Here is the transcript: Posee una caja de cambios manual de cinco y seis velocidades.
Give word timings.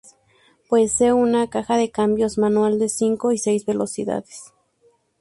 Posee 0.67 1.13
una 1.13 1.47
caja 1.51 1.77
de 1.77 1.91
cambios 1.91 2.39
manual 2.39 2.79
de 2.79 2.89
cinco 2.89 3.33
y 3.33 3.37
seis 3.37 3.67
velocidades. 3.67 4.51